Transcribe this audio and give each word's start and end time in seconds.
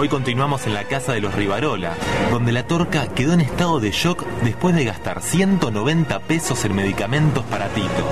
Hoy 0.00 0.08
continuamos 0.08 0.66
en 0.66 0.72
la 0.72 0.84
casa 0.84 1.12
de 1.12 1.20
los 1.20 1.34
Rivarola, 1.34 1.92
donde 2.30 2.52
la 2.52 2.66
torca 2.66 3.08
quedó 3.08 3.34
en 3.34 3.42
estado 3.42 3.80
de 3.80 3.90
shock 3.90 4.24
después 4.42 4.74
de 4.74 4.86
gastar 4.86 5.20
190 5.20 6.20
pesos 6.20 6.64
en 6.64 6.74
medicamentos 6.74 7.44
para 7.44 7.68
Tito. 7.68 8.08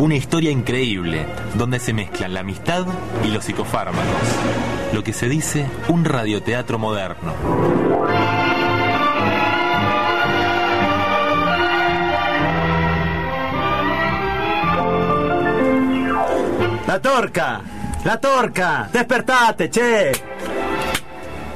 Una 0.00 0.16
historia 0.16 0.50
increíble, 0.50 1.26
donde 1.54 1.78
se 1.78 1.92
mezclan 1.92 2.34
la 2.34 2.40
amistad 2.40 2.86
y 3.24 3.28
los 3.28 3.44
psicofármacos. 3.44 4.02
Lo 4.92 5.04
que 5.04 5.12
se 5.12 5.28
dice 5.28 5.66
un 5.86 6.04
radioteatro 6.04 6.76
moderno. 6.80 8.39
¡La 16.90 17.00
torca! 17.00 17.60
¡La 18.04 18.20
torca! 18.20 18.90
¡Despertate, 18.92 19.70
che! 19.70 20.10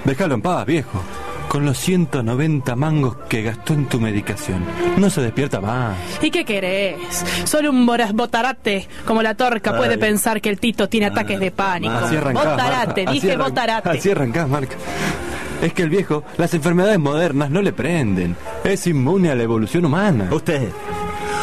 Déjalo 0.05 0.37
en 0.37 0.43
paz, 0.43 0.65
viejo. 0.65 1.03
Con 1.49 1.65
los 1.65 1.77
190 1.77 2.77
mangos 2.77 3.17
que 3.29 3.43
gastó 3.43 3.73
en 3.73 3.87
tu 3.87 3.99
medicación. 3.99 4.65
No 4.97 5.11
se 5.11 5.23
despierta 5.23 5.61
más. 5.61 5.97
¿Y 6.23 6.31
qué 6.31 6.45
querés? 6.45 7.25
Solo 7.43 7.71
un 7.71 7.85
botarate 7.85 8.87
como 9.05 9.25
la 9.25 9.35
torca 9.35 9.77
puede 9.77 9.99
pensar 9.99 10.41
que 10.41 10.51
el 10.51 10.61
Tito 10.61 10.89
tiene 10.89 11.07
ataques 11.07 11.41
de 11.41 11.51
pánico. 11.51 11.95
Así 11.95 12.15
arrancás, 12.15 12.45
botarate, 12.45 13.05
Marca. 13.05 13.13
Dije 13.13 13.37
botarate. 13.37 13.89
Así 13.89 14.11
arrancás, 14.13 14.49
Marca. 14.49 14.77
Es 15.63 15.73
que 15.73 15.83
el 15.83 15.91
viejo, 15.91 16.23
las 16.37 16.55
enfermedades 16.55 17.01
modernas 17.01 17.51
no 17.51 17.61
le 17.61 17.73
prenden. 17.73 18.37
Es 18.63 18.87
inmune 18.87 19.33
a 19.33 19.35
la 19.35 19.43
evolución 19.43 19.85
humana. 19.85 20.29
Usted, 20.31 20.69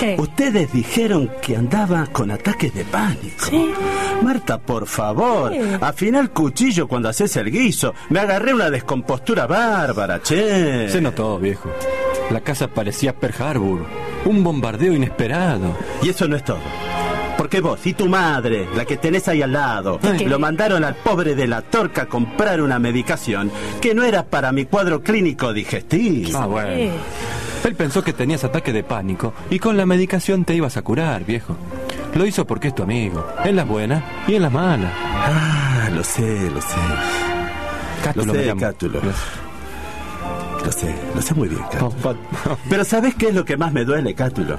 ¿Qué? 0.02 0.16
ustedes 0.20 0.73
dijeron 0.73 1.30
que 1.42 1.56
andaba 1.56 2.08
con 2.08 2.31
ataques 2.31 2.73
de 2.73 2.84
pánico. 2.86 3.45
Sí. 3.50 3.72
Marta, 4.23 4.58
por 4.58 4.88
favor, 4.88 5.52
¿Qué? 5.52 5.78
afina 5.80 6.20
el 6.20 6.31
cuchillo 6.31 6.88
cuando 6.88 7.08
haces 7.09 7.36
el 7.38 7.52
guiso. 7.52 7.94
Me 8.09 8.20
agarré 8.20 8.53
una 8.53 8.70
descompostura 8.72 9.45
bárbara, 9.45 10.20
che. 10.22 10.90
Se 10.90 11.00
notó, 11.02 11.38
viejo. 11.38 11.70
La 12.31 12.42
casa 12.42 12.67
parecía 12.67 13.14
Pearl 13.16 13.36
Harbor. 13.44 13.86
Un 14.25 14.44
bombardeo 14.44 14.94
inesperado. 14.94 15.78
Y 16.02 16.09
eso 16.09 16.28
no 16.28 16.36
es 16.36 16.44
todo. 16.44 16.59
Porque 17.38 17.59
vos 17.59 17.86
y 17.86 17.94
tu 17.94 18.08
madre, 18.08 18.68
la 18.75 18.86
que 18.86 18.97
tenés 18.97 19.28
ahí 19.28 19.42
al 19.42 19.52
lado, 19.53 20.00
¿Qué? 20.00 20.25
lo 20.28 20.38
mandaron 20.40 20.84
al 20.84 20.95
pobre 20.95 21.34
de 21.36 21.47
la 21.47 21.62
torca 21.62 22.03
a 22.03 22.06
comprar 22.06 22.62
una 22.62 22.78
medicación 22.80 23.52
que 23.81 23.94
no 23.95 24.03
era 24.03 24.23
para 24.25 24.52
mi 24.52 24.66
cuadro 24.66 25.02
clínico 25.02 25.52
digestivo. 25.53 26.38
Ah, 26.38 26.45
bueno. 26.45 26.94
Él 27.64 27.76
pensó 27.76 28.04
que 28.04 28.14
tenías 28.14 28.44
ataque 28.44 28.73
de 28.73 28.84
pánico 28.84 29.34
y 29.50 29.59
con 29.59 29.78
la 29.78 29.86
medicación 29.86 30.45
te 30.45 30.56
ibas 30.56 30.78
a 30.78 30.81
curar, 30.81 31.23
viejo. 31.26 31.56
Lo 32.16 32.26
hizo 32.26 32.45
porque 32.45 32.70
es 32.70 32.76
tu 32.76 32.84
amigo, 32.84 33.26
en 33.44 33.56
las 33.56 33.68
buenas 33.68 34.03
y 34.28 34.36
en 34.36 34.42
las 34.42 34.52
malas. 34.52 34.92
Ah, 34.95 35.90
lo 35.94 36.03
sé, 36.03 36.50
lo 36.50 36.62
sé. 36.62 36.76
Cátulo 38.03 38.34
Lo 38.34 38.42
sé. 38.42 38.56
Cátulo. 38.59 39.02
Lo 40.66 40.72
sé, 40.72 40.95
lo 41.16 41.22
sé 41.22 41.34
muy 41.34 41.50
bien, 41.50 41.62
Cátulo. 41.72 42.18
Pero 42.70 42.84
¿sabés 42.84 43.16
qué 43.16 43.30
es 43.30 43.36
lo 43.36 43.45
que 43.45 43.58
más 43.58 43.72
me 43.72 43.86
duele, 43.86 44.14
Cátulo? 44.14 44.58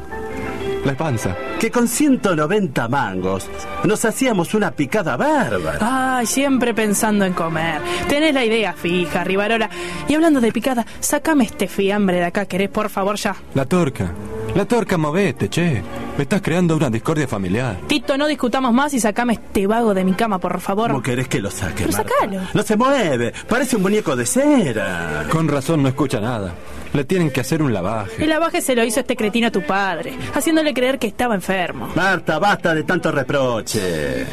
La 0.85 0.95
panza. 0.97 1.37
Que 1.63 1.71
con 1.71 1.87
190 1.87 2.89
mangos 2.89 3.49
nos 3.85 4.05
hacíamos 4.05 4.53
una 4.53 4.73
picada 4.73 5.17
bárbara. 5.17 6.19
Ay, 6.19 6.27
siempre 6.27 6.75
pensando 6.75 7.25
en 7.25 7.35
comer. 7.35 7.81
Tenés 8.09 8.35
la 8.35 8.45
idea 8.45 8.73
fija, 8.73 9.23
Rivarola. 9.23 9.71
Y 10.09 10.15
hablando 10.17 10.41
de 10.41 10.51
picada, 10.51 10.85
sacame 10.99 11.45
este 11.45 11.69
fiambre 11.69 12.17
de 12.17 12.25
acá, 12.25 12.47
querés, 12.47 12.69
por 12.69 12.91
favor, 12.91 13.15
ya. 13.15 13.37
La 13.55 13.65
torca. 13.65 14.11
La 14.57 14.65
torca, 14.65 14.99
movete, 14.99 15.49
che. 15.49 16.02
Me 16.17 16.25
estás 16.25 16.43
creando 16.43 16.77
una 16.77 16.91
discordia 16.91 17.27
familiar. 17.27 17.79
Tito, 17.87 18.19
no 18.19 18.27
discutamos 18.27 18.73
más 18.73 18.93
y 18.93 19.01
sacame 19.01 19.33
este 19.35 19.67
vago 19.67 19.95
de 19.95 20.05
mi 20.05 20.13
cama, 20.13 20.39
por 20.39 20.61
favor. 20.61 20.89
¿Cómo 20.91 21.03
querés 21.03 21.27
que 21.27 21.41
lo 21.41 21.51
saque, 21.51 21.85
Pero 21.87 21.93
Marta? 21.93 22.11
sacalo. 22.21 22.41
No 22.53 22.63
se 22.63 22.77
mueve, 22.77 23.33
parece 23.49 23.77
un 23.77 23.83
muñeco 23.83 24.15
de 24.15 24.27
cera. 24.27 25.25
Con 25.31 25.49
razón 25.49 25.83
no 25.83 25.89
escucha 25.89 26.21
nada. 26.21 26.53
Le 26.93 27.05
tienen 27.05 27.31
que 27.31 27.41
hacer 27.41 27.63
un 27.63 27.69
El 27.69 27.75
lavaje. 27.75 28.27
lavaje 28.27 28.61
se 28.61 28.75
lo 28.77 28.85
hizo 28.85 29.01
este 29.01 29.17
cretino 29.17 29.47
a 29.47 29.51
tu 29.51 29.63
padre, 29.63 30.13
haciéndole 30.35 30.75
creer 30.75 30.99
que 30.99 31.07
estaba 31.07 31.35
enfermo. 31.35 31.89
Marta, 31.95 32.39
basta 32.39 32.75
de 32.75 32.83
tanto 32.85 33.11
reproche. 33.11 34.27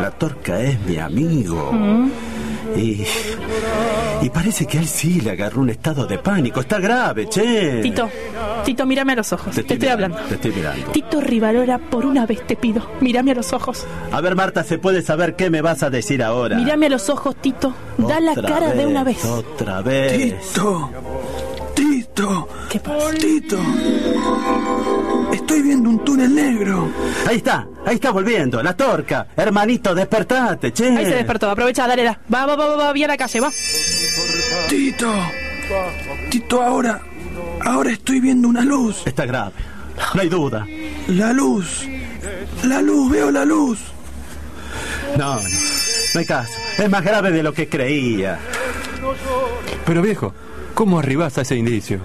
La 0.00 0.10
torca 0.10 0.58
es 0.62 0.80
mi 0.80 0.96
amigo. 0.96 1.70
Y. 2.76 3.04
Y 4.22 4.28
parece 4.30 4.66
que 4.66 4.78
a 4.78 4.80
él 4.80 4.86
sí 4.86 5.20
le 5.20 5.30
agarró 5.30 5.62
un 5.62 5.70
estado 5.70 6.06
de 6.06 6.18
pánico. 6.18 6.60
Está 6.60 6.78
grave, 6.78 7.28
che. 7.28 7.80
Tito, 7.82 8.08
Tito, 8.64 8.86
mírame 8.86 9.12
a 9.12 9.16
los 9.16 9.32
ojos. 9.32 9.54
Te 9.54 9.62
estoy, 9.62 9.78
mirando, 9.78 10.04
hablando. 10.04 10.28
Te 10.28 10.34
estoy 10.34 10.52
mirando. 10.52 10.86
Tito 10.92 11.20
Rivarola, 11.20 11.78
por 11.78 12.04
una 12.04 12.26
vez 12.26 12.46
te 12.46 12.56
pido, 12.56 12.86
mírame 13.00 13.32
a 13.32 13.34
los 13.34 13.52
ojos. 13.52 13.86
A 14.12 14.20
ver, 14.20 14.36
Marta, 14.36 14.62
¿se 14.62 14.78
puede 14.78 15.02
saber 15.02 15.36
qué 15.36 15.48
me 15.50 15.62
vas 15.62 15.82
a 15.82 15.90
decir 15.90 16.22
ahora? 16.22 16.56
Mírame 16.56 16.86
a 16.86 16.90
los 16.90 17.08
ojos, 17.08 17.36
Tito. 17.36 17.74
Da 17.96 18.20
la 18.20 18.34
cara 18.34 18.72
de 18.72 18.86
una 18.86 19.04
vez. 19.04 19.24
Otra 19.24 19.80
vez. 19.80 20.52
Tito, 20.52 20.90
Tito, 21.74 22.48
¿Qué 22.68 22.80
pasa? 22.80 23.10
Tito. 23.14 23.56
Estoy 25.32 25.62
viendo 25.62 25.88
un 25.88 26.04
túnel 26.04 26.34
negro. 26.34 26.90
Ahí 27.26 27.36
está, 27.36 27.66
ahí 27.86 27.94
está 27.94 28.10
volviendo. 28.10 28.62
La 28.62 28.76
torca. 28.76 29.26
Hermanito, 29.36 29.94
despertate, 29.94 30.72
che. 30.72 30.88
Ahí 30.96 31.04
se 31.04 31.14
despertó. 31.16 31.50
Aprovecha, 31.50 31.86
dale, 31.86 32.04
da. 32.04 32.18
Va, 32.32 32.46
va, 32.46 32.56
va, 32.56 32.76
va, 32.76 32.92
bien 32.92 33.10
a 33.10 33.14
la 33.14 33.16
calle, 33.16 33.40
va. 33.40 33.50
Tito, 34.68 35.12
Tito, 36.30 36.62
ahora, 36.62 37.00
ahora 37.64 37.92
estoy 37.92 38.20
viendo 38.20 38.48
una 38.48 38.62
luz. 38.62 39.02
Está 39.06 39.26
grave. 39.26 39.52
No 40.14 40.20
hay 40.20 40.28
duda. 40.28 40.66
La 41.08 41.32
luz, 41.32 41.86
la 42.64 42.80
luz, 42.80 43.10
veo 43.10 43.30
la 43.30 43.44
luz. 43.44 43.78
No, 45.16 45.34
no. 45.36 45.40
No 46.14 46.20
hay 46.20 46.26
caso. 46.26 46.52
Es 46.78 46.90
más 46.90 47.04
grave 47.04 47.30
de 47.30 47.42
lo 47.42 47.52
que 47.52 47.68
creía. 47.68 48.38
Pero 49.86 50.02
viejo, 50.02 50.34
¿cómo 50.74 50.98
arribás 50.98 51.38
a 51.38 51.42
ese 51.42 51.56
indicio? 51.56 52.00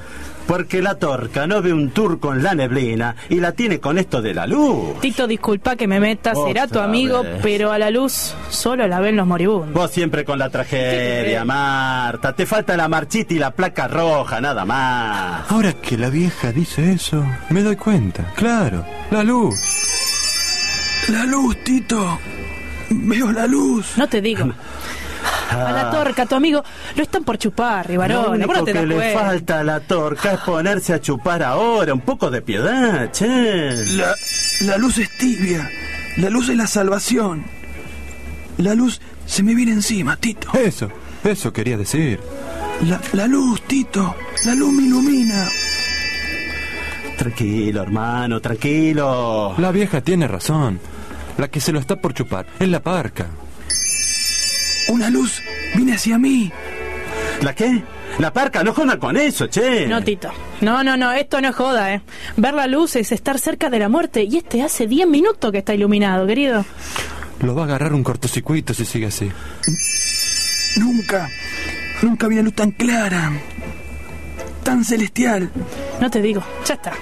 Porque 0.47 0.81
la 0.81 0.95
torca 0.95 1.47
no 1.47 1.61
ve 1.61 1.73
un 1.73 1.89
turco 1.89 2.33
en 2.33 2.44
la 2.44 2.53
neblina 2.53 3.16
y 3.29 3.39
la 3.39 3.53
tiene 3.53 3.79
con 3.79 3.97
esto 3.97 4.22
de 4.22 4.33
la 4.33 4.45
luz. 4.45 5.00
Tito, 5.01 5.25
disculpa 5.28 5.75
que 5.75 5.88
me 5.88 6.00
meta, 6.00 6.33
será 6.35 6.67
tu 6.67 6.79
amigo, 6.79 7.23
vez. 7.23 7.39
pero 7.41 7.72
a 7.72 7.79
la 7.79 7.89
luz 7.89 8.33
solo 8.50 8.88
la 8.88 9.00
ven 9.00 9.16
los 9.16 9.25
moribundos. 9.25 9.73
Vos 9.73 9.91
siempre 9.91 10.23
con 10.23 10.38
la 10.38 10.45
¿Qué 10.45 10.51
tragedia? 10.51 11.44
Marta. 11.45 12.35
Te 12.35 12.45
falta 12.45 12.78
la 12.78 12.88
marchita 12.88 13.34
y 13.34 13.39
la 13.39 13.51
placa 13.51 13.88
roja, 13.88 14.39
nada 14.39 14.66
más. 14.66 15.51
Ahora 15.51 15.73
que 15.73 15.97
la 15.97 16.09
vieja 16.09 16.51
dice 16.51 16.91
eso, 16.94 17.25
me 17.50 17.63
doy 17.63 17.75
cuenta. 17.75 18.31
Claro, 18.35 18.85
la 19.11 19.23
luz. 19.23 19.55
La 21.09 21.25
luz, 21.25 21.57
Tito. 21.63 22.19
Veo 22.89 23.31
la 23.31 23.47
luz. 23.47 23.97
No 23.97 24.07
te 24.07 24.22
digo. 24.22 24.51
A 25.55 25.71
la 25.71 25.89
torca, 25.89 26.25
tu 26.25 26.35
amigo, 26.35 26.63
lo 26.95 27.03
están 27.03 27.23
por 27.23 27.38
chupar, 27.38 27.89
Lo 27.89 28.31
único 28.31 28.53
no 28.53 28.63
te 28.63 28.73
que 28.73 28.85
le 28.85 29.13
falta 29.13 29.59
a 29.59 29.63
la 29.63 29.79
torca 29.79 30.33
es 30.33 30.39
ponerse 30.41 30.93
a 30.93 31.01
chupar 31.01 31.43
ahora. 31.43 31.93
Un 31.93 32.01
poco 32.01 32.29
de 32.29 32.41
piedad, 32.41 33.11
che. 33.11 33.85
La, 33.95 34.13
la 34.61 34.77
luz 34.77 34.97
es 34.97 35.09
tibia. 35.17 35.69
La 36.17 36.29
luz 36.29 36.49
es 36.49 36.57
la 36.57 36.67
salvación. 36.67 37.45
La 38.57 38.73
luz 38.73 39.01
se 39.25 39.43
me 39.43 39.53
viene 39.55 39.71
encima, 39.73 40.16
Tito. 40.17 40.49
Eso, 40.53 40.89
eso 41.23 41.51
quería 41.51 41.77
decir. 41.77 42.19
La, 42.83 42.99
la 43.13 43.27
luz, 43.27 43.61
Tito. 43.63 44.16
La 44.45 44.55
luz 44.55 44.73
me 44.73 44.83
ilumina. 44.83 45.49
Tranquilo, 47.17 47.81
hermano, 47.81 48.39
tranquilo. 48.41 49.55
La 49.57 49.72
vieja 49.72 50.01
tiene 50.01 50.27
razón. 50.27 50.79
La 51.37 51.47
que 51.49 51.59
se 51.59 51.72
lo 51.72 51.79
está 51.79 51.97
por 51.97 52.13
chupar 52.13 52.45
es 52.59 52.67
la 52.67 52.81
parca. 52.81 53.27
Una 54.90 55.09
luz 55.09 55.41
viene 55.75 55.96
hacia 55.96 56.18
mí. 56.18 56.51
¿La 57.41 57.53
qué? 57.53 57.84
La 58.19 58.31
parca, 58.31 58.63
no 58.63 58.73
jodan 58.73 59.00
con 59.00 59.18
eso, 59.18 59.47
che. 59.47 59.88
No, 59.88 60.01
Tito. 60.03 60.29
No, 60.62 60.84
no, 60.84 60.96
no, 60.96 61.12
esto 61.12 61.41
no 61.41 61.50
es 61.50 61.56
joda, 61.56 61.93
¿eh? 61.93 62.02
Ver 62.37 62.53
la 62.53 62.67
luz 62.67 62.96
es 62.96 63.11
estar 63.11 63.40
cerca 63.40 63.70
de 63.70 63.79
la 63.79 63.90
muerte 63.90 64.23
y 64.23 64.37
este 64.37 64.61
hace 64.61 64.87
10 64.87 65.08
minutos 65.08 65.52
que 65.52 65.58
está 65.58 65.73
iluminado, 65.73 66.26
querido. 66.26 66.64
Lo 67.41 67.55
va 67.55 67.64
a 67.64 67.66
agarrar 67.66 67.93
un 67.93 68.03
cortocircuito 68.03 68.73
si 68.73 68.85
sigue 68.85 69.08
así. 69.08 69.29
Nunca, 70.78 71.29
nunca 72.02 72.28
vi 72.28 72.35
una 72.35 72.43
luz 72.43 72.53
tan 72.53 72.72
clara. 72.72 73.34
Tan 74.64 74.85
celestial. 74.85 75.52
No 75.99 76.09
te 76.09 76.22
digo, 76.22 76.43
ya 76.66 76.76
está. 76.76 76.93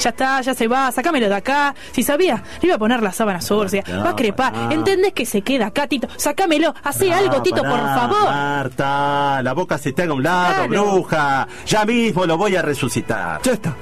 Ya 0.00 0.10
está, 0.10 0.40
ya 0.40 0.54
se 0.54 0.66
va, 0.66 0.90
sacámelo 0.90 1.28
de 1.28 1.34
acá. 1.34 1.74
Si 1.92 2.02
sabía, 2.02 2.42
le 2.60 2.66
iba 2.68 2.76
a 2.76 2.78
poner 2.78 3.02
la 3.02 3.12
sábana 3.12 3.40
sucia. 3.40 3.84
No, 3.86 4.02
va 4.04 4.10
a 4.10 4.16
crepar. 4.16 4.52
pará. 4.52 4.72
¿Entendés 4.74 5.12
que 5.12 5.26
se 5.26 5.42
queda 5.42 5.66
acá, 5.66 5.86
Tito? 5.86 6.08
Sacámelo. 6.16 6.74
Hacé 6.82 7.12
algo, 7.12 7.42
Tito, 7.42 7.62
por 7.62 7.78
favor. 7.78 8.24
Marta, 8.24 9.42
la 9.42 9.52
boca 9.52 9.78
se 9.78 9.92
te 9.92 10.02
haga 10.02 10.12
a 10.12 10.14
un 10.14 10.22
lado, 10.22 10.66
Claro. 10.68 10.68
bruja. 10.92 11.48
Ya 11.66 11.84
mismo 11.84 12.24
lo 12.26 12.36
voy 12.38 12.56
a 12.56 12.62
resucitar. 12.62 13.40
Ya 13.42 13.52
está. 13.52 13.74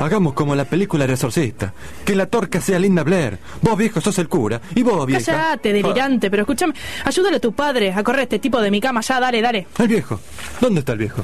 Hagamos 0.00 0.32
como 0.32 0.54
la 0.54 0.64
película 0.64 1.04
El 1.04 1.10
Exorcista. 1.10 1.74
Que 2.06 2.14
la 2.14 2.24
torca 2.26 2.58
sea 2.60 2.78
Linda 2.78 3.02
Blair. 3.02 3.38
Vos, 3.60 3.76
viejo, 3.76 4.00
sos 4.00 4.18
el 4.18 4.28
cura. 4.28 4.58
Y 4.74 4.82
vos, 4.82 5.04
vieja. 5.04 5.30
Cállate, 5.32 5.74
delirante, 5.74 6.30
pero 6.30 6.42
escúchame. 6.44 6.72
Ayúdale 7.04 7.36
a 7.36 7.40
tu 7.40 7.52
padre 7.52 7.92
a 7.92 8.02
correr 8.02 8.22
este 8.22 8.38
tipo 8.38 8.60
de 8.62 8.70
mi 8.70 8.80
cama. 8.80 9.02
Ya, 9.02 9.20
dale, 9.20 9.42
dale. 9.42 9.66
El 9.78 9.88
viejo. 9.88 10.18
¿Dónde 10.58 10.80
está 10.80 10.92
el 10.92 10.98
viejo? 10.98 11.22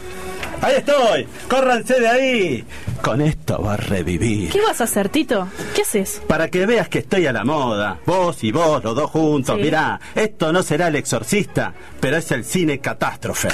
Ahí 0.63 0.75
estoy. 0.77 1.29
Córranse 1.49 2.01
de 2.01 2.09
ahí. 2.09 2.65
Con 3.03 3.21
esto 3.21 3.63
va 3.63 3.75
a 3.75 3.77
revivir. 3.77 4.51
¿Qué 4.51 4.61
vas 4.61 4.81
a 4.81 4.85
hacer, 4.85 5.09
Tito? 5.09 5.49
¿Qué 5.75 5.83
haces? 5.83 6.23
Para 6.27 6.49
que 6.49 6.67
veas 6.67 6.89
que 6.89 7.01
estoy 7.01 7.27
a 7.27 7.33
la 7.33 7.45
moda. 7.45 7.99
Vos 8.07 8.43
y 8.43 8.53
vos, 8.53 8.83
los 8.83 8.95
dos 8.97 9.11
juntos. 9.11 9.57
Sí. 9.57 9.63
Mirá, 9.63 10.01
esto 10.15 10.53
no 10.53 10.63
será 10.63 10.89
el 10.89 10.97
exorcista, 10.97 11.73
pero 12.01 12.17
es 12.17 12.31
el 12.33 12.45
cine 12.45 12.79
catástrofe. 12.81 13.49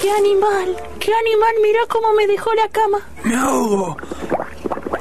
¡Qué 0.00 0.10
animal! 0.10 0.76
¡Qué 0.98 1.12
animal! 1.14 1.54
Mirá 1.62 1.80
cómo 1.88 2.12
me 2.14 2.26
dejó 2.26 2.52
la 2.54 2.68
cama. 2.68 2.98
Me 3.24 3.36
ahogo. 3.36 3.96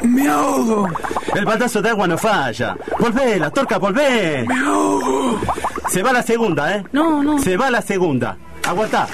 Me 0.04 0.28
ahogo. 0.28 0.88
El 1.36 1.46
baldazo 1.46 1.82
de 1.82 1.90
agua 1.90 2.08
no 2.08 2.18
falla. 2.18 2.76
Volvé, 3.00 3.40
la 3.40 3.50
torca, 3.50 3.78
volvé. 3.78 4.46
Me 4.48 4.60
ahogo. 4.60 5.40
Se 5.90 6.04
va 6.04 6.14
la 6.14 6.24
segunda, 6.24 6.76
¿eh? 6.76 6.84
No, 6.92 7.24
no. 7.24 7.40
Se 7.40 7.58
va 7.58 7.70
la 7.70 7.82
segunda. 7.82 8.38
Aguantá. 8.68 9.08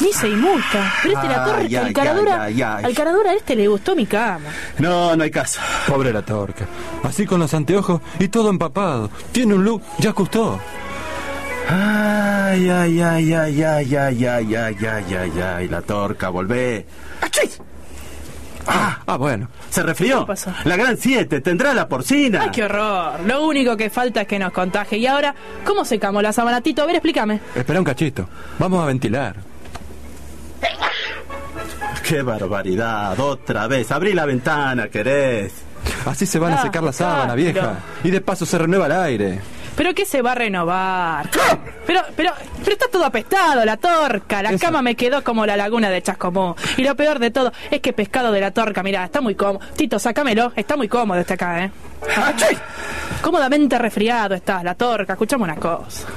Ni 0.00 0.12
se 0.12 0.28
inmuta. 0.28 0.92
Pero 1.02 1.14
este 1.14 1.28
la 1.28 1.44
torre, 1.44 1.78
al 1.78 1.92
caradura, 1.92 2.44
al 2.44 2.94
caradura 2.94 3.32
este 3.34 3.54
le 3.56 3.68
gustó 3.68 3.94
mi 3.94 4.06
cama. 4.06 4.48
No, 4.78 5.14
no 5.14 5.22
hay 5.24 5.30
caso. 5.30 5.60
Pobre 5.86 6.12
la 6.12 6.22
torca. 6.22 6.66
Así 7.02 7.26
con 7.26 7.38
los 7.40 7.52
anteojos 7.54 8.00
y 8.18 8.28
todo 8.28 8.50
empapado. 8.50 9.10
Tiene 9.32 9.54
un 9.54 9.64
look 9.64 9.82
ya 9.98 10.12
costó. 10.12 10.58
Ay, 11.68 12.68
ay, 12.68 13.00
ay, 13.00 13.32
ay, 13.34 13.62
ay, 13.62 13.94
ay, 13.96 14.24
ay, 14.26 14.54
ay, 14.56 14.76
ay, 14.86 15.14
ay, 15.14 15.40
ay, 15.40 15.68
la 15.68 15.82
torca, 15.82 16.28
volvé. 16.28 16.84
¡Achis! 17.20 17.60
Ah, 18.66 18.98
Ah, 19.06 19.16
bueno. 19.16 19.48
se 19.70 19.82
resfrió. 19.82 20.20
¿Qué 20.20 20.26
pasó? 20.26 20.52
La 20.64 20.76
gran 20.76 20.96
siete, 20.96 21.40
tendrá 21.40 21.72
la 21.74 21.88
porcina. 21.88 22.42
¡Ay, 22.42 22.50
qué 22.50 22.64
horror! 22.64 23.20
Lo 23.24 23.44
único 23.46 23.76
que 23.76 23.88
falta 23.90 24.22
es 24.22 24.26
que 24.28 24.38
nos 24.38 24.52
contagie. 24.52 24.98
Y 24.98 25.06
ahora, 25.06 25.34
¿cómo 25.64 25.84
secamos 25.84 26.22
la 26.22 26.32
sábana, 26.32 26.60
Tito? 26.60 26.82
A 26.82 26.86
ver, 26.86 26.96
explícame. 26.96 27.40
Espera 27.54 27.78
un 27.78 27.84
cachito. 27.84 28.28
Vamos 28.58 28.82
a 28.82 28.86
ventilar. 28.86 29.36
¡Qué 32.10 32.22
barbaridad! 32.22 33.16
Otra 33.20 33.68
vez. 33.68 33.88
Abrí 33.92 34.14
la 34.14 34.26
ventana, 34.26 34.88
querés. 34.88 35.52
Así 36.06 36.26
se 36.26 36.40
van 36.40 36.54
a 36.54 36.56
Ah, 36.56 36.62
secar 36.62 36.82
la 36.82 36.92
sábana, 36.92 37.36
vieja. 37.36 37.76
Y 38.02 38.10
de 38.10 38.20
paso 38.20 38.44
se 38.44 38.58
renueva 38.58 38.86
el 38.86 38.92
aire. 38.92 39.40
¿Pero 39.76 39.94
qué 39.94 40.04
se 40.04 40.20
va 40.20 40.32
a 40.32 40.34
renovar? 40.34 41.30
Pero, 41.86 42.00
pero, 42.16 42.32
pero 42.58 42.72
está 42.72 42.86
todo 42.90 43.04
apestado, 43.04 43.64
la 43.64 43.76
torca. 43.76 44.42
La 44.42 44.50
Eso. 44.50 44.58
cama 44.66 44.82
me 44.82 44.96
quedó 44.96 45.22
como 45.22 45.46
la 45.46 45.56
laguna 45.56 45.88
de 45.88 46.02
Chascomú. 46.02 46.56
Y 46.76 46.82
lo 46.82 46.96
peor 46.96 47.20
de 47.20 47.30
todo 47.30 47.52
es 47.70 47.80
que 47.80 47.92
pescado 47.92 48.32
de 48.32 48.40
la 48.40 48.50
torca, 48.50 48.82
mira, 48.82 49.04
está 49.04 49.20
muy 49.20 49.36
cómodo. 49.36 49.64
Tito, 49.76 50.00
sácamelo, 50.00 50.52
está 50.56 50.76
muy 50.76 50.88
cómodo 50.88 51.20
este 51.20 51.34
acá, 51.34 51.64
¿eh? 51.64 51.70
Cómodamente 53.22 53.78
resfriado 53.78 54.34
estás, 54.34 54.64
la 54.64 54.74
torca. 54.74 55.12
Escuchame 55.12 55.44
una 55.44 55.56
cosa. 55.56 56.08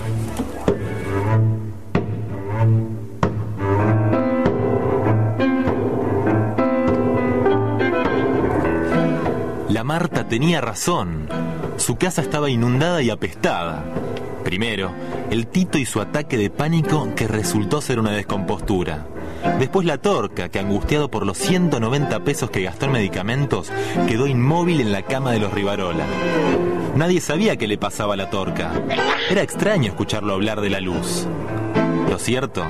Marta 9.84 10.28
tenía 10.28 10.62
razón. 10.62 11.28
Su 11.78 11.96
casa 11.96 12.22
estaba 12.22 12.50
inundada 12.50 13.02
y 13.02 13.10
apestada. 13.10 13.84
Primero, 14.44 14.92
el 15.30 15.48
Tito 15.48 15.78
y 15.78 15.86
su 15.86 16.02
ataque 16.02 16.38
de 16.38 16.50
pánico 16.50 17.14
que 17.16 17.28
resultó 17.28 17.82
ser 17.82 18.00
una 18.00 18.12
descompostura. 18.12 19.08
Después 19.60 19.86
la 19.86 19.98
torca, 19.98 20.50
que 20.50 20.60
angustiado 20.60 21.10
por 21.12 21.26
los 21.26 21.38
190 21.38 22.20
pesos 22.22 22.50
que 22.50 22.64
gastó 22.64 22.86
en 22.86 22.94
medicamentos, 22.94 23.72
quedó 24.08 24.28
inmóvil 24.28 24.80
en 24.80 24.92
la 24.92 25.04
cama 25.04 25.32
de 25.32 25.40
los 25.40 25.54
Rivarola. 25.54 26.06
Nadie 26.96 27.20
sabía 27.22 27.58
qué 27.58 27.68
le 27.68 27.78
pasaba 27.78 28.14
a 28.14 28.18
la 28.18 28.30
torca. 28.30 28.72
Era 29.30 29.42
extraño 29.42 29.90
escucharlo 29.90 30.34
hablar 30.34 30.62
de 30.62 30.70
la 30.70 30.80
luz. 30.80 31.28
Lo 32.14 32.20
cierto 32.20 32.64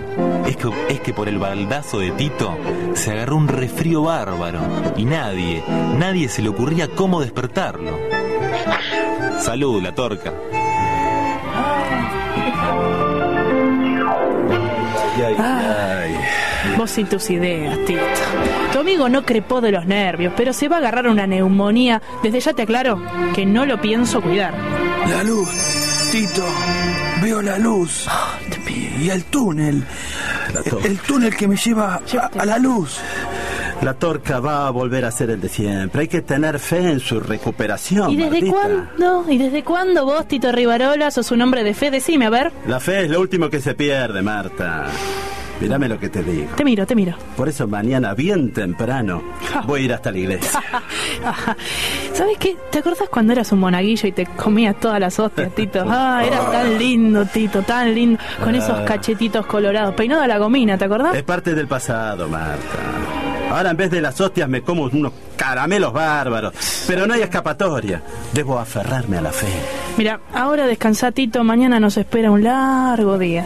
es 0.48 0.56
que, 0.56 0.72
es 0.88 1.02
que 1.02 1.14
por 1.14 1.28
el 1.28 1.38
baldazo 1.38 2.00
de 2.00 2.12
Tito 2.12 2.58
se 2.94 3.12
agarró 3.12 3.36
un 3.36 3.50
resfrío 3.50 4.04
bárbaro 4.04 4.62
y 4.96 5.04
nadie, 5.04 5.62
nadie 5.98 6.30
se 6.30 6.42
le 6.42 6.48
ocurría 6.48 6.88
cómo 6.88 7.20
despertarlo. 7.20 8.00
Salud, 9.42 9.84
la 9.84 9.94
torca. 9.94 10.32
Ay, 15.18 15.24
ay, 15.26 15.36
ay. 15.38 16.16
Vos 16.78 16.98
y 16.98 17.04
tus 17.04 17.30
ideas, 17.30 17.78
Tito. 17.86 18.00
Tu 18.72 18.80
amigo 18.80 19.10
no 19.10 19.26
crepó 19.26 19.60
de 19.60 19.74
los 19.74 19.86
nervios, 19.86 20.32
pero 20.38 20.54
se 20.54 20.70
va 20.70 20.78
a 20.78 20.80
agarrar 20.80 21.10
una 21.10 21.28
neumonía. 21.28 22.02
Desde 22.24 22.40
ya 22.40 22.54
te 22.54 22.62
aclaro 22.62 22.98
que 23.36 23.46
no 23.46 23.66
lo 23.66 23.82
pienso 23.82 24.22
cuidar. 24.22 24.54
La 25.10 25.22
luz. 25.22 25.50
Tito. 26.14 26.46
Veo 27.22 27.42
la 27.42 27.58
luz. 27.58 28.08
Y 28.70 29.10
el 29.10 29.26
túnel. 29.26 29.84
El 30.84 31.00
túnel 31.00 31.36
que 31.36 31.48
me 31.48 31.56
lleva 31.56 31.96
a, 31.96 32.26
a 32.40 32.46
la 32.46 32.58
luz. 32.58 33.00
La 33.82 33.96
torca 33.96 34.40
va 34.40 34.68
a 34.68 34.70
volver 34.72 35.04
a 35.04 35.12
ser 35.12 35.30
el 35.32 35.42
de 35.42 35.50
siempre. 35.50 36.02
Hay 36.02 36.08
que 36.08 36.22
tener 36.22 36.58
fe 36.60 36.92
en 36.92 37.00
su 37.00 37.20
recuperación. 37.20 38.12
¿Y 38.12 38.16
desde 38.16 38.30
Martita. 38.32 38.52
cuándo? 38.54 39.26
¿Y 39.32 39.38
desde 39.38 39.64
cuándo 39.64 40.06
vos, 40.06 40.28
Tito 40.28 40.52
Rivarola, 40.52 41.12
sos 41.12 41.32
un 41.32 41.42
hombre 41.42 41.64
de 41.64 41.74
fe? 41.74 41.92
Decime, 41.92 42.28
a 42.28 42.30
ver. 42.30 42.54
La 42.66 42.80
fe 42.80 43.04
es 43.04 43.10
lo 43.10 43.20
último 43.20 43.50
que 43.50 43.60
se 43.60 43.74
pierde, 43.74 44.22
Marta. 44.22 44.86
Mírame 45.64 45.88
lo 45.88 45.98
que 45.98 46.10
te 46.10 46.22
digo. 46.22 46.50
Te 46.58 46.66
miro, 46.66 46.86
te 46.86 46.94
miro. 46.94 47.16
Por 47.38 47.48
eso 47.48 47.66
mañana, 47.70 48.14
bien 48.14 48.52
temprano, 48.52 49.24
voy 49.66 49.82
a 49.82 49.84
ir 49.86 49.94
hasta 49.94 50.12
la 50.12 50.18
iglesia. 50.18 50.62
¿Sabes 52.14 52.38
qué? 52.38 52.58
¿Te 52.70 52.80
acordás 52.80 53.08
cuando 53.10 53.32
eras 53.32 53.50
un 53.54 53.60
monaguillo 53.60 54.10
y 54.10 54.12
te 54.12 54.26
comías 54.26 54.78
todas 54.78 55.00
las 55.00 55.18
hostias, 55.18 55.56
Tito? 55.56 55.86
Ah, 55.96 56.22
era 56.26 56.52
tan 56.52 56.78
lindo, 56.78 57.26
Tito, 57.26 57.62
tan 57.62 57.96
lindo. 57.96 58.20
Con 58.44 58.56
esos 58.56 58.82
cachetitos 58.82 59.46
colorados. 59.46 59.96
Peinado 59.96 60.24
a 60.24 60.28
la 60.28 60.38
gomina, 60.38 60.78
¿te 60.78 60.84
acordás? 60.84 61.16
Es 61.16 61.24
parte 61.24 61.54
del 61.56 61.68
pasado, 61.68 62.28
Marta. 62.28 62.60
Ahora 63.50 63.70
en 63.70 63.78
vez 63.78 63.92
de 63.92 64.02
las 64.02 64.20
hostias 64.20 64.50
me 64.50 64.64
como 64.64 64.84
unos 64.86 65.14
caramelos 65.38 65.94
bárbaros. 65.94 66.54
Pero 66.88 67.06
no 67.06 67.14
hay 67.14 67.22
escapatoria. 67.22 68.02
Debo 68.34 68.58
aferrarme 68.58 69.18
a 69.18 69.22
la 69.22 69.32
fe. 69.32 69.48
Mira, 69.98 70.20
ahora 70.34 70.66
descansa, 70.66 71.12
Tito. 71.12 71.44
Mañana 71.44 71.80
nos 71.80 71.96
espera 71.98 72.32
un 72.32 72.44
largo 72.44 73.18
día. 73.18 73.46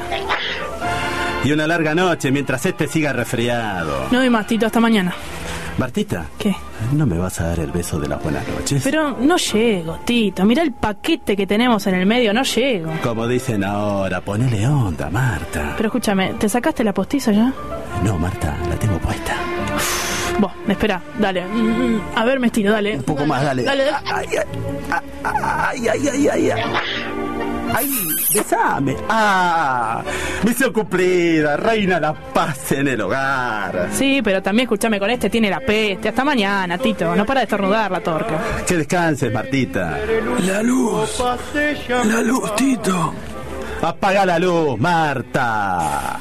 Y 1.47 1.51
una 1.53 1.65
larga 1.65 1.95
noche 1.95 2.29
mientras 2.29 2.65
este 2.65 2.89
siga 2.89 3.13
resfriado. 3.13 4.09
No 4.11 4.19
hay 4.19 4.29
más, 4.29 4.45
Tito. 4.47 4.65
Hasta 4.65 4.81
mañana. 4.81 5.13
Martita, 5.77 6.25
¿Qué? 6.37 6.53
¿no 6.91 7.05
me 7.05 7.17
vas 7.17 7.39
a 7.39 7.47
dar 7.47 7.59
el 7.59 7.71
beso 7.71 7.97
de 8.01 8.09
las 8.09 8.21
buenas 8.21 8.45
noches? 8.49 8.81
Pero 8.83 9.15
no 9.17 9.37
llego, 9.37 9.97
Tito. 10.03 10.43
Mira 10.43 10.61
el 10.61 10.73
paquete 10.73 11.37
que 11.37 11.47
tenemos 11.47 11.87
en 11.87 11.95
el 11.95 12.05
medio. 12.05 12.33
No 12.33 12.43
llego. 12.43 12.91
Como 13.01 13.25
dicen 13.29 13.63
ahora, 13.63 14.19
ponele 14.19 14.67
onda, 14.67 15.09
Marta. 15.09 15.73
Pero 15.77 15.87
escúchame, 15.87 16.33
¿te 16.33 16.49
sacaste 16.49 16.83
la 16.83 16.93
postiza 16.93 17.31
ya? 17.31 17.53
No, 18.03 18.19
Marta, 18.19 18.53
la 18.67 18.75
tengo 18.75 18.97
puesta. 18.99 19.33
Vos, 20.39 20.51
espera, 20.67 21.01
dale. 21.17 21.45
A 22.13 22.25
ver, 22.25 22.41
me 22.41 22.47
estiro, 22.47 22.73
dale. 22.73 22.97
Un 22.97 23.03
poco 23.03 23.25
más, 23.25 23.41
dale. 23.41 23.63
Dale, 23.63 23.85
dale. 23.85 24.05
Ay, 24.11 24.27
ay, 25.23 25.87
ay, 25.87 25.87
ay, 25.87 26.07
ay, 26.09 26.27
ay, 26.27 26.49
ay. 26.49 26.61
Ay, 27.73 27.89
besame. 28.33 28.95
Ah, 29.09 30.01
misión 30.47 30.71
cumplida, 30.71 31.57
reina 31.57 31.99
la 31.99 32.13
paz 32.13 32.71
en 32.71 32.87
el 32.87 33.01
hogar. 33.01 33.89
Sí, 33.91 34.21
pero 34.23 34.41
también 34.41 34.65
escúchame, 34.65 34.97
con 34.97 35.09
este 35.09 35.29
tiene 35.29 35.49
la 35.49 35.59
peste. 35.59 36.07
Hasta 36.07 36.23
mañana, 36.23 36.77
Tito. 36.77 37.15
No 37.15 37.25
para 37.25 37.41
de 37.41 37.43
estornudar 37.43 37.91
la 37.91 37.99
torca. 37.99 38.39
Que 38.65 38.77
descanses, 38.77 39.31
Martita. 39.31 39.97
La 40.45 40.63
luz. 40.63 41.21
La 42.05 42.21
luz, 42.21 42.55
Tito. 42.55 43.13
Apaga 43.81 44.25
la 44.25 44.39
luz, 44.39 44.79
Marta. 44.79 46.17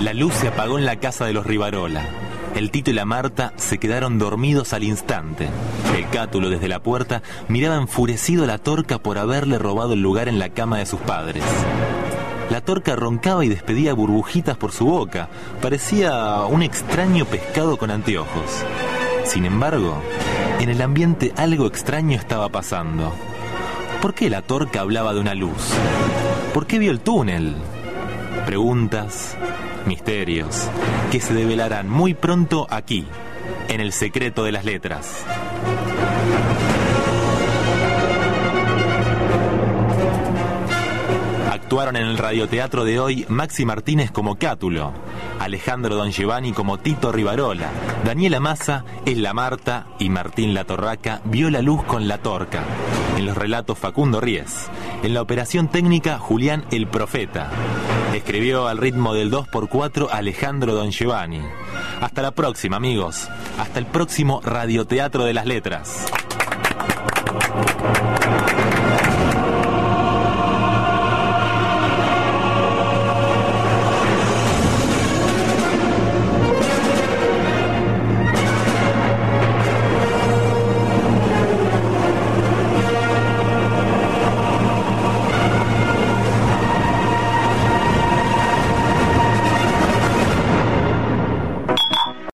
La 0.00 0.14
luz 0.14 0.34
se 0.34 0.48
apagó 0.48 0.78
en 0.78 0.86
la 0.86 0.96
casa 0.96 1.26
de 1.26 1.32
los 1.32 1.44
Rivarola. 1.44 2.21
El 2.54 2.70
Tito 2.70 2.90
y 2.90 2.92
la 2.92 3.06
Marta 3.06 3.54
se 3.56 3.78
quedaron 3.78 4.18
dormidos 4.18 4.74
al 4.74 4.84
instante. 4.84 5.48
El 5.96 6.08
cátulo 6.10 6.50
desde 6.50 6.68
la 6.68 6.82
puerta 6.82 7.22
miraba 7.48 7.76
enfurecido 7.76 8.44
a 8.44 8.46
la 8.46 8.58
torca 8.58 8.98
por 8.98 9.16
haberle 9.16 9.58
robado 9.58 9.94
el 9.94 10.02
lugar 10.02 10.28
en 10.28 10.38
la 10.38 10.50
cama 10.50 10.78
de 10.78 10.86
sus 10.86 11.00
padres. 11.00 11.42
La 12.50 12.60
torca 12.60 12.94
roncaba 12.94 13.44
y 13.46 13.48
despedía 13.48 13.94
burbujitas 13.94 14.58
por 14.58 14.72
su 14.72 14.84
boca. 14.84 15.30
Parecía 15.62 16.42
un 16.42 16.62
extraño 16.62 17.24
pescado 17.24 17.78
con 17.78 17.90
anteojos. 17.90 18.64
Sin 19.24 19.46
embargo, 19.46 20.02
en 20.60 20.68
el 20.68 20.82
ambiente 20.82 21.32
algo 21.36 21.66
extraño 21.66 22.18
estaba 22.18 22.50
pasando. 22.50 23.14
¿Por 24.02 24.12
qué 24.12 24.28
la 24.28 24.42
torca 24.42 24.80
hablaba 24.80 25.14
de 25.14 25.20
una 25.20 25.34
luz? 25.34 25.72
¿Por 26.52 26.66
qué 26.66 26.78
vio 26.78 26.90
el 26.90 27.00
túnel? 27.00 27.54
Preguntas, 28.44 29.36
misterios, 29.86 30.68
que 31.10 31.20
se 31.20 31.34
develarán 31.34 31.88
muy 31.88 32.14
pronto 32.14 32.66
aquí, 32.70 33.06
en 33.68 33.80
el 33.80 33.92
secreto 33.92 34.44
de 34.44 34.52
las 34.52 34.64
letras. 34.64 35.24
Actuaron 41.72 41.96
en 41.96 42.06
el 42.06 42.18
radioteatro 42.18 42.84
de 42.84 43.00
hoy 43.00 43.24
Maxi 43.30 43.64
Martínez 43.64 44.10
como 44.10 44.34
Cátulo, 44.36 44.92
Alejandro 45.40 45.96
Don 45.96 46.10
Giovanni 46.10 46.52
como 46.52 46.76
Tito 46.76 47.12
Rivarola, 47.12 47.70
Daniela 48.04 48.40
Massa 48.40 48.84
es 49.06 49.16
la 49.16 49.32
Marta 49.32 49.86
y 49.98 50.10
Martín 50.10 50.52
La 50.52 50.64
Torraca 50.64 51.22
vio 51.24 51.48
la 51.48 51.62
luz 51.62 51.82
con 51.84 52.08
la 52.08 52.18
torca. 52.18 52.62
En 53.16 53.24
los 53.24 53.38
relatos 53.38 53.78
Facundo 53.78 54.20
Ries. 54.20 54.68
En 55.02 55.14
la 55.14 55.22
operación 55.22 55.68
técnica 55.68 56.18
Julián 56.18 56.66
El 56.70 56.88
Profeta. 56.88 57.48
Escribió 58.12 58.68
al 58.68 58.76
ritmo 58.76 59.14
del 59.14 59.30
2x4 59.30 60.08
Alejandro 60.12 60.74
Don 60.74 60.90
Giovanni. 60.90 61.40
Hasta 62.02 62.20
la 62.20 62.32
próxima, 62.32 62.76
amigos. 62.76 63.30
Hasta 63.58 63.78
el 63.78 63.86
próximo 63.86 64.42
Radioteatro 64.44 65.24
de 65.24 65.32
las 65.32 65.46
Letras. 65.46 66.04